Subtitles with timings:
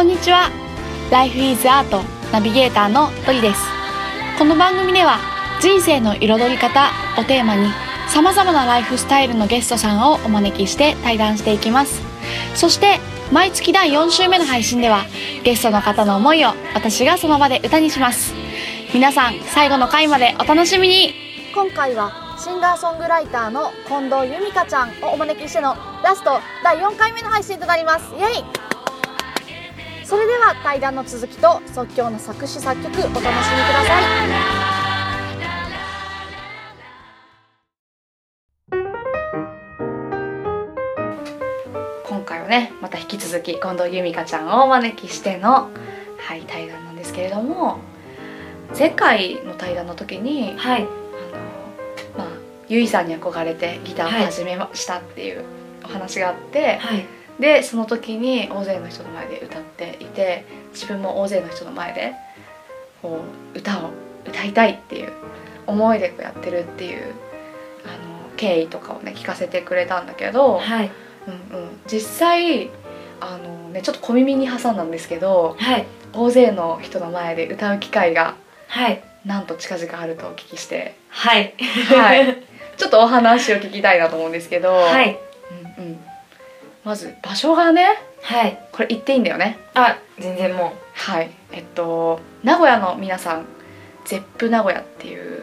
[0.00, 0.48] こんにちは。
[1.10, 2.02] Life is Art
[2.32, 3.60] ナビゲーターのトリです。
[4.38, 5.18] この番組では
[5.60, 6.88] 人生の彩り方
[7.18, 7.68] をテーマに
[8.08, 12.00] 様々なライフスタイルのゲストさんをお招きして対談していきます。
[12.54, 12.98] そして
[13.30, 15.04] 毎月第4週目の配信では
[15.44, 18.32] ゲストの方の思いを私がその場で歌にします。
[18.94, 21.12] 皆さん最後の回までお楽しみに。
[21.54, 28.14] 今回はシンガーソングライターの近藤由美香ちゃんをお招きしてのラスト第4回目の配信となります。
[28.18, 28.69] イエイ。
[30.10, 34.02] それでは対談の続きと即興の作詞作曲お楽しみください。
[42.08, 45.70] 今回はねまた引き続き近藤由美香ちゃんをお招きしての、
[46.18, 47.78] はい、対談なんですけれども
[48.76, 50.82] 前回の対談の時にはい。
[50.82, 50.90] あの
[52.18, 52.28] まあ
[52.66, 55.44] ゆいさんに憧れてギターを始めましたっていう
[55.84, 62.12] お話があって、はいでその時に大勢の人の前で歌っていて自分も大勢の人の前で
[63.02, 63.22] こ
[63.54, 63.90] う歌を
[64.26, 65.12] 歌いたいっていう
[65.66, 67.14] 思いでやってるっていう
[67.84, 70.90] あの経緯とかをね聞かせてくれたんだけど、はい。
[71.26, 72.70] うんうん、実際
[73.20, 75.86] あの、ね、ちょっと小耳に挟んだんですけどはい。
[76.12, 78.36] 大勢の人の前で歌う機会が
[78.68, 79.02] はい。
[79.24, 80.94] なんと近々あるとお聞きして。
[81.08, 81.54] はい。
[81.88, 82.42] はい、
[82.76, 85.18] ちょっとお話を聞きたいなと思うんですけど、はい。
[85.78, 86.00] うんうん、
[86.84, 87.86] まず場所がね
[88.22, 88.58] はい。
[88.72, 89.58] これ言っていいんだよね。
[89.74, 91.30] あ全然もはい。
[91.52, 93.46] えっと名古屋の皆さん
[94.04, 95.42] ゼップ名古屋っていう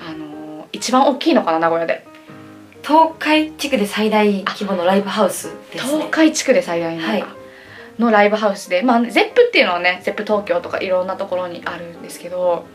[0.00, 2.04] あの一番大きいのかな名古屋で。
[2.06, 5.92] う東海地区で最大規模のライブハウスですね。
[5.98, 7.24] 東海地区で最大の,、はい。
[7.98, 12.66] のライブハウスでまあ Zeppっていうのはね Zepp 東京とかいろんなところにあるんですけど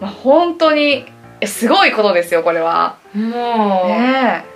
[0.00, 1.04] まあ本当に
[1.40, 2.96] えすごいことですよこれは。
[3.14, 4.44] もう、ねもえ。
[4.50, 4.53] う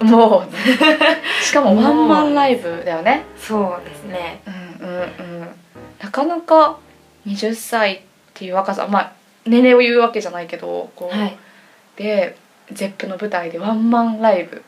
[0.00, 1.44] もう。
[1.44, 3.24] しかもワンマンライブだよね。
[3.36, 4.42] そうですね。
[4.80, 5.48] うんうんうん。
[6.00, 6.78] なかなか
[7.26, 8.00] 20歳っ
[8.34, 9.12] ていう若さまあ
[9.44, 11.36] 年齢を言うわけじゃないけどこう、はい。
[11.96, 12.36] で
[12.72, 14.62] Zepp の舞台でワンマンライブ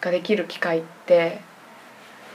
[0.00, 1.40] ができる機会って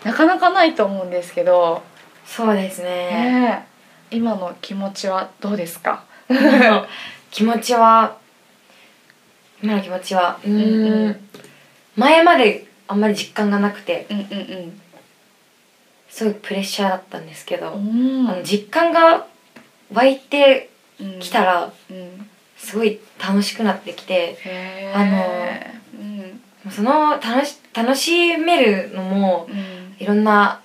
[0.04, 1.82] なかなかないと思うんですけど、
[2.26, 2.88] そうですね。
[2.88, 3.68] ね。
[4.12, 6.04] え今の気持ちはどうですか？
[7.32, 8.18] 気持ちは
[9.64, 10.54] 今の気持ちはうん。
[10.56, 11.30] うん
[11.96, 14.82] 前まであんまり実感がなくてうんうん
[16.10, 18.30] すごいプレッシャーだったんですけど、うん。
[18.30, 19.28] あの実感が
[19.92, 20.70] 湧いて
[21.00, 22.30] うんきたらうん。
[22.58, 24.38] すごい楽しくなってきて
[24.96, 25.04] あ
[25.94, 26.72] うん。
[26.72, 29.96] その楽し楽しめるのもうん。
[30.00, 30.62] いろんな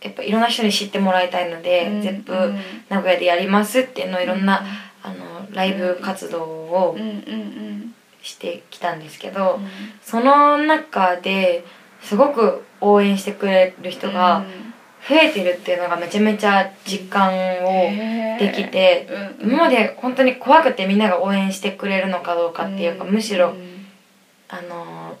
[0.00, 2.02] やっぱいろんな人に知ってもらいたいので、うん。
[2.02, 2.60] ゼップうん。
[2.88, 4.64] 名古屋でやりますっていうのをいろんな、
[5.02, 9.68] あのライブ活動をうんうんうんしてきたんですけど、うん。
[10.02, 11.64] その中で
[12.02, 14.44] すごく応援してくれる人が
[15.08, 17.90] 増えてるっていうのがめちゃめちゃ実感を
[18.38, 19.08] できて、
[19.40, 23.86] うん今まで本当に怖くてみんなが応援してくれるのかどうかっていうか、むしろうん。
[24.48, 25.16] あの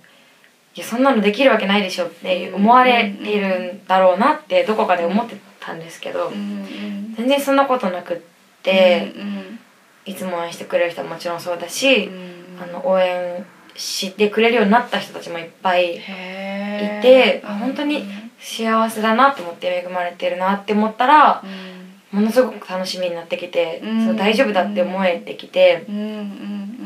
[0.74, 8.20] いやそんなのできるわけないでしょって思われているんだろうなってどこかで思ってたんですけど、全然そんなことなくっ
[8.62, 9.58] て、うん。
[10.04, 18.04] いつも応援してくれる人はもちろんそうだし、うんあの応援してくれるようになった人たちもいっぱいいてあ本当に
[18.38, 21.82] 幸せだなと思って恵まれてるなって思ったらうん。
[22.12, 24.06] ものすごく楽しみになってきて、うん。
[24.06, 26.78] そう大丈夫だって思えてきて、うんうん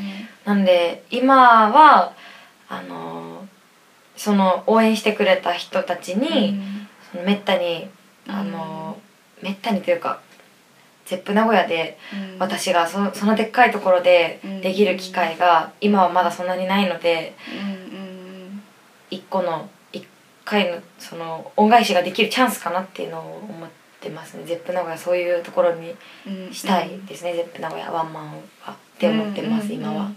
[0.44, 2.12] なんで今は
[2.68, 3.48] あの
[4.16, 6.20] その応援してくれた人たちうん。
[6.20, 6.60] に、
[7.10, 7.88] そのめったに
[8.28, 8.96] あの、
[9.42, 10.20] めったにというか
[11.06, 12.38] ゼップ名古屋でうん。
[12.38, 14.60] 私がそそのでっかいところでうん。
[14.60, 18.62] できる機会が今はまだそんなにないのでうん
[19.10, 20.04] 一個の一
[20.44, 23.68] 回のその恩返しができるチャンスかなっていうのを思っ
[24.00, 24.44] てますね。
[24.44, 25.94] Zepp 名古屋そういうところに
[26.26, 30.10] うんしたいですね、 Zepp 名古屋ワンマンはって思ってます、うん今は。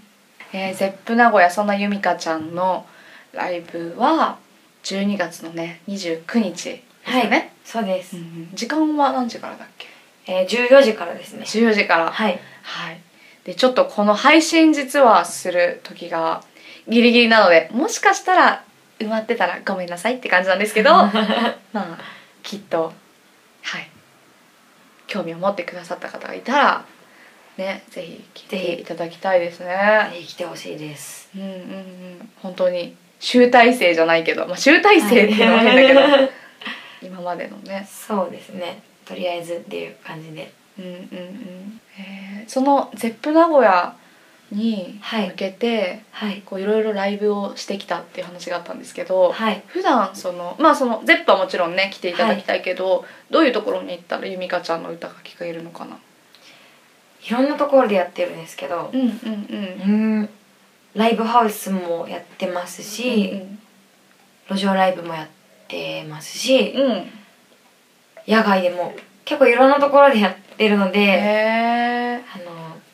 [0.51, 2.85] えー、 Zepp 名古屋そんなゆみかちゃんの
[3.33, 4.37] ライブは
[4.83, 8.49] 12月のね29日ですよね、そうです、うんうん。
[8.53, 9.87] 時間は何時からだっけ？
[10.29, 11.43] えー、14時からですね。
[11.43, 12.11] 14時から。
[12.11, 12.39] はい。
[12.61, 13.01] はい。
[13.43, 16.43] でちょっとこの配信実はする時が
[16.87, 18.63] ギリギリなのでもしかしたら
[18.99, 21.11] 埋まってたらごめんなさいって感じなんですけど ま
[21.73, 21.97] あ
[22.43, 22.93] きっと
[23.63, 23.89] はい。
[25.07, 26.85] 興味を持ってくださった方がいたら
[27.57, 30.09] ねぜひ聞いていただきたいですね。
[30.11, 31.29] ぜひ来てほしいです。
[31.35, 32.31] うんうんうん。
[32.43, 36.31] 本当に集大成じゃないけど、まあ、集大成っていうのは変だけど、
[37.01, 37.87] 今までのね。
[37.89, 40.53] そうですねとりあえずっていう感じで。
[40.77, 41.81] うんうんうん。
[41.97, 42.49] えー。
[42.49, 43.95] そのゼップ名古屋
[44.51, 46.43] に向けて、はい。
[46.45, 49.63] こういろいろライブをしてきたっていう話があったんですけど、はい。
[49.67, 55.97] 普段そのまあその ZEP はもちろんね来ていただきたいけど、どういうところに行ったらゆみかちゃんの歌が聴けるのかな？
[57.27, 59.09] いろんなところでやってるんですけどうんうん
[59.87, 60.19] うん。
[60.21, 60.29] うん
[60.95, 63.41] ライブハウスもやってますし、
[64.49, 65.27] 路上ライブもやっ
[65.67, 67.11] てますし、うんうん。
[68.29, 68.93] 野外でも
[69.25, 72.21] 結構いろんなところでやってるので。
[72.33, 72.37] あ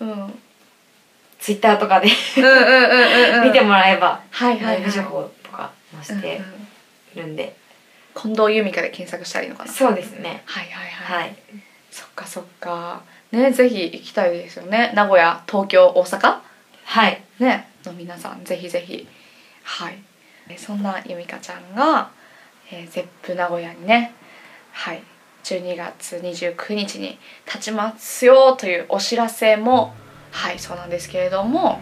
[0.03, 0.23] のうん。
[0.23, 0.39] うん
[1.37, 2.07] ツイッターとかで。
[2.07, 4.75] 見てもらえば、はいはいはい。
[4.77, 6.41] ライブ情報とか載せて
[7.15, 7.55] うんうんるんで、
[8.15, 9.71] 近藤由美香で検索したらいいのかな？
[9.71, 11.21] そうですねはいはいはい。
[11.21, 11.35] はい
[11.91, 13.03] そっかそっか。
[13.31, 14.91] ねぜひ行きたいですよね。
[14.95, 16.39] 名古屋、東京、大阪？
[16.85, 19.07] はいねの皆さんぜひぜひ
[19.63, 19.99] はい。
[20.49, 22.09] えそんな由美香ちゃんが、
[22.71, 24.15] えー、ゼップ名古屋にね
[24.71, 25.03] はい
[25.45, 29.94] 12月29日に立ちますよというお知らせも
[30.31, 31.80] はいそうなんですけれども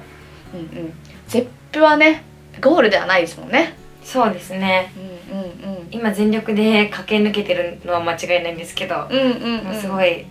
[0.54, 0.94] うんうん
[1.28, 2.24] ゼップはね
[2.62, 3.76] ゴールではないですもんね。
[4.04, 4.92] そうですね
[5.32, 5.88] うんうんうん。
[5.92, 9.74] 今全力で駆け抜けてるのは間違いないんですけど、うんうんうん。
[9.80, 10.26] すごい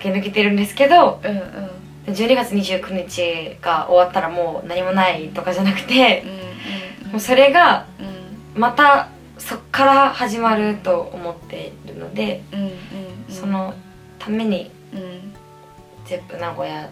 [0.00, 2.14] 駆け抜けてるんですけどうんうん。
[2.14, 9.08] 12月29日が終わったらもう何もないとかじゃなくてうんうんもうそれがうんまた
[9.38, 12.74] そっから始まると思っているので、うんうんうん。
[13.28, 13.74] その
[14.18, 15.32] ためにうん
[16.06, 16.90] ゼップ名古屋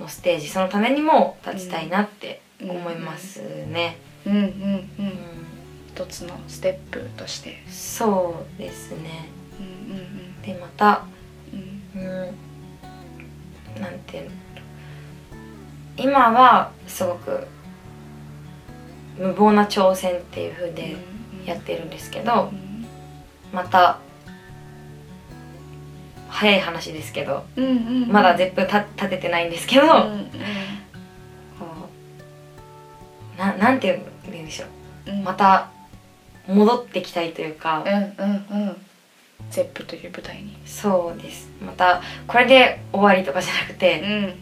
[0.00, 4.86] のステージそのためにも立ちたいなって思いますね、うんうんううんん
[5.94, 7.62] 一つのステップとして。
[7.68, 9.28] そうですね。
[9.58, 11.04] うんうんでまた
[11.52, 12.00] うん。
[12.00, 12.04] う
[13.78, 14.30] んなんていうの
[15.96, 17.46] 今はすごく
[19.22, 20.96] 無謀な挑戦っていう風で
[21.46, 22.50] やってるんですけど
[23.52, 23.98] また
[26.28, 27.68] 早い話ですけどうんう
[28.06, 30.18] んまだ絶プ立立ててないんですけど、こうんうん。
[30.18, 30.22] う
[33.38, 33.98] ななんていう
[34.42, 34.66] んでしょ
[35.06, 35.10] う。
[35.10, 35.24] うん。
[35.24, 35.70] また
[36.48, 38.76] 戻ってきたいというか、うんうんうん。
[39.50, 40.56] ゼップという舞台に。
[40.64, 41.50] そうです。
[41.64, 44.34] またこれで終わりとかじゃなくうて、ん。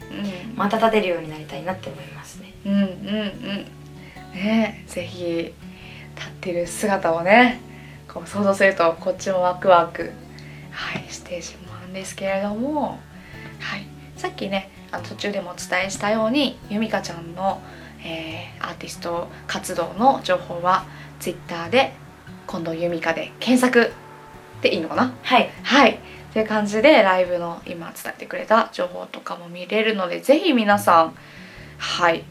[0.57, 2.53] また立てるようになりたいなって思いますね。
[2.65, 3.80] うんうんうんうん
[4.33, 5.53] ねぜひ
[6.17, 7.61] 立ってる姿をね
[8.09, 10.13] こう想像するとこっちもワクワク
[10.71, 12.99] はいステージもあるんですけれども
[13.61, 13.87] はい
[14.17, 17.61] さっきねあの途中でもお伝えしたようにゆみかちゃんの、
[18.05, 20.85] えーアーティスト活動の情報は
[21.19, 21.93] Twitter で
[22.47, 23.93] 今度ゆみかで検索
[24.61, 25.15] でいいのかな？
[25.23, 25.51] はい。
[25.63, 31.15] はいっていう感じでライブの今伝えてくれた情報とかも見れるのでぜひ皆さん
[31.79, 32.23] はい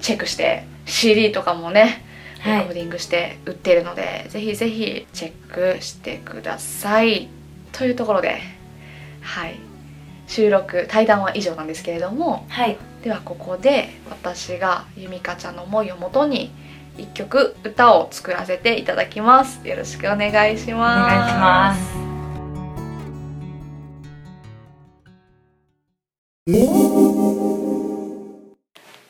[0.00, 2.02] チェックして CD とかもね
[2.40, 2.58] はい。
[2.60, 7.28] レコーディングして売ってるので、ぜひぜひチェックしてください。
[7.72, 8.38] というところで
[9.22, 9.58] はい。
[10.26, 12.76] 収録対談は以上なんですけれどもはい。
[13.02, 16.50] ではここで私がゆみかちゃんの思いをもとに
[16.96, 19.66] 一曲歌を作らせていただきます。
[19.66, 21.10] よろしくお願いしおます。
[21.10, 21.74] 願いしま
[26.86, 26.93] す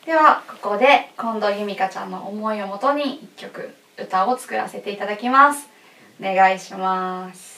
[0.05, 5.67] ではここで近藤由美香ちゃんの思いをもとに一曲歌を作らせていただきます。
[6.21, 7.54] お願いします。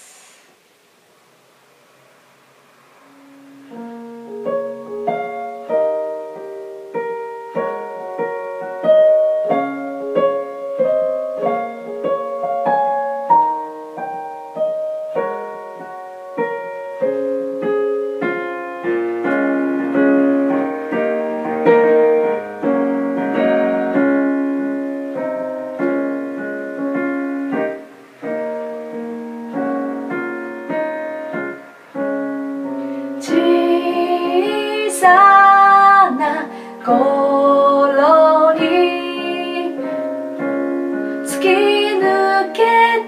[41.37, 42.63] 突き抜け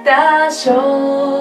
[0.05, 1.38] た衝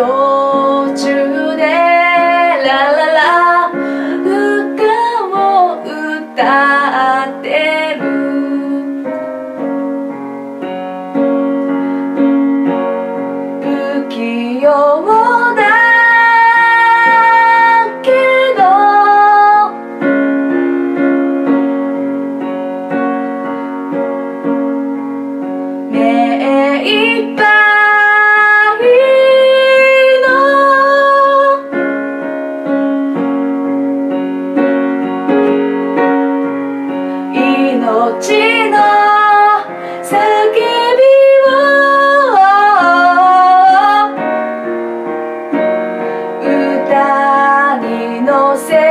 [0.00, 0.49] Todo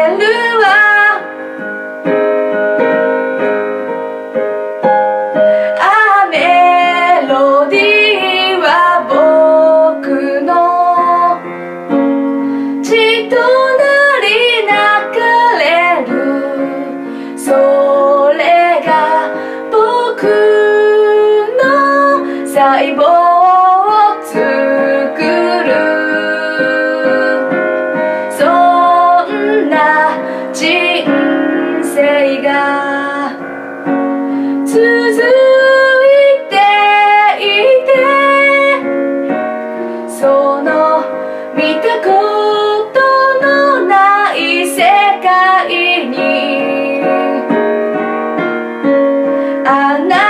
[0.09, 0.88] 乗せる
[49.71, 50.28] あ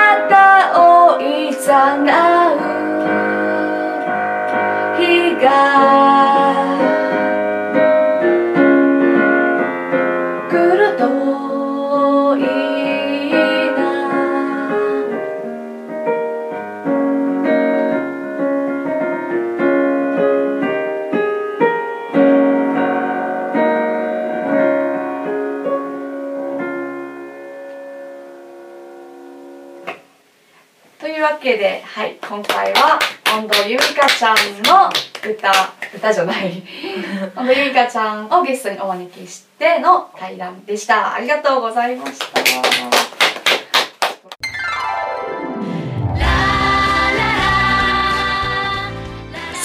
[31.42, 34.90] けで、はい、今回は近藤ゆみかちゃんの
[35.24, 35.52] 歌
[35.96, 36.62] 歌じゃない。
[36.62, 41.14] 近藤ゆみかちゃんをゲストにお招きしての対談でした。
[41.14, 42.26] ありがとうございました。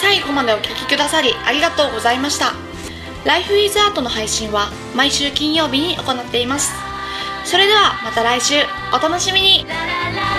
[0.00, 2.52] 最後までお聞きくださりありがとうございました。
[3.24, 6.72] ライフイズアートの配信は毎週金曜日に行っています。
[7.44, 8.54] それではまた来週。
[8.92, 9.66] お楽しみに。
[9.66, 10.33] ラララ